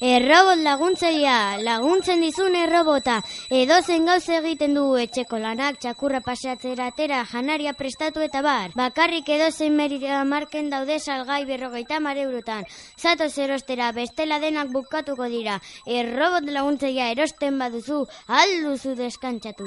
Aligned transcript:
Errobot 0.00 0.60
laguntzaia, 0.60 1.56
laguntzen 1.64 2.20
dizun 2.20 2.54
errobota. 2.54 3.22
Edo 3.48 3.78
zen 3.80 4.04
gauz 4.04 4.28
egiten 4.28 4.74
du 4.76 4.84
etxeko 5.00 5.38
lanak, 5.40 5.78
txakurra 5.80 6.20
paseatzera 6.20 6.90
atera, 6.92 7.22
janaria 7.30 7.72
prestatu 7.72 8.20
eta 8.20 8.42
bar. 8.44 8.76
Bakarrik 8.76 9.28
edo 9.28 9.48
zen 9.50 9.76
merita 9.76 10.22
marken 10.24 10.68
daude 10.68 11.00
salgai 11.00 11.46
berrogeita 11.48 12.00
mar 12.00 12.20
eurotan. 12.20 12.68
Zato 12.98 13.30
zerostera 13.30 13.90
bestela 13.92 14.38
denak 14.38 14.68
bukatuko 14.68 15.30
dira. 15.32 15.62
Errobot 15.86 16.44
laguntzaia 16.44 17.08
erosten 17.16 17.58
baduzu, 17.58 18.04
alduzu 18.28 18.94
deskantzatu. 19.00 19.64